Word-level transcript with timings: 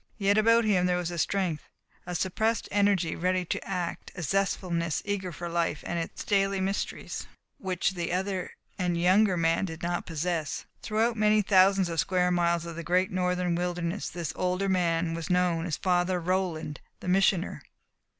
Yet 0.17 0.35
about 0.35 0.65
him 0.65 0.87
there 0.87 0.97
was 0.97 1.11
a 1.11 1.19
strength, 1.19 1.69
a 2.07 2.15
suppressed 2.15 2.67
energy 2.71 3.15
ready 3.15 3.45
to 3.45 3.63
act, 3.63 4.11
a 4.15 4.23
zestful 4.23 4.69
eagerness 4.71 5.35
for 5.35 5.47
life 5.47 5.83
and 5.85 5.99
its 5.99 6.23
daily 6.23 6.59
mysteries 6.59 7.27
which 7.59 7.91
the 7.91 8.11
other 8.11 8.51
and 8.79 8.99
younger 8.99 9.37
man 9.37 9.65
did 9.65 9.83
not 9.83 10.07
possess. 10.07 10.65
Throughout 10.81 11.17
many 11.17 11.43
thousands 11.43 11.87
of 11.87 11.99
square 11.99 12.31
miles 12.31 12.65
of 12.65 12.75
the 12.77 12.83
great 12.83 13.11
northern 13.11 13.53
wilderness 13.53 14.09
this 14.09 14.33
older 14.35 14.67
man 14.67 15.13
was 15.13 15.29
known 15.29 15.67
as 15.67 15.77
Father 15.77 16.19
Roland, 16.19 16.81
the 16.99 17.07
Missioner. 17.07 17.61